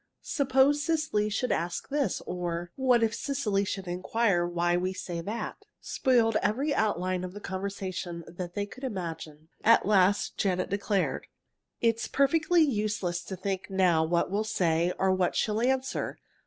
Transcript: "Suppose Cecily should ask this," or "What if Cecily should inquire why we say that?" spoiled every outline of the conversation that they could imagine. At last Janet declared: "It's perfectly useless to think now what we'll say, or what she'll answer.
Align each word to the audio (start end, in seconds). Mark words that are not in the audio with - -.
"Suppose 0.23 0.81
Cecily 0.81 1.29
should 1.29 1.51
ask 1.51 1.89
this," 1.89 2.21
or 2.21 2.71
"What 2.75 3.03
if 3.03 3.13
Cecily 3.13 3.63
should 3.63 3.87
inquire 3.87 4.47
why 4.47 4.75
we 4.75 4.93
say 4.93 5.21
that?" 5.21 5.63
spoiled 5.79 6.37
every 6.41 6.73
outline 6.73 7.23
of 7.23 7.33
the 7.33 7.39
conversation 7.39 8.23
that 8.25 8.55
they 8.55 8.65
could 8.65 8.83
imagine. 8.83 9.49
At 9.63 9.85
last 9.85 10.35
Janet 10.39 10.71
declared: 10.71 11.27
"It's 11.81 12.07
perfectly 12.07 12.63
useless 12.63 13.21
to 13.25 13.35
think 13.35 13.69
now 13.69 14.03
what 14.03 14.31
we'll 14.31 14.43
say, 14.43 14.91
or 14.97 15.11
what 15.11 15.35
she'll 15.35 15.61
answer. 15.61 16.17